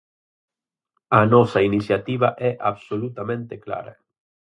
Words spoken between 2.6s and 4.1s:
absolutamente clara.